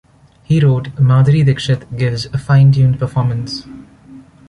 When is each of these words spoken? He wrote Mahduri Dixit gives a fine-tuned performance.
He 0.41 0.59
wrote 0.59 0.95
Mahduri 0.95 1.45
Dixit 1.45 1.95
gives 1.95 2.25
a 2.33 2.39
fine-tuned 2.39 2.97
performance. 2.97 3.67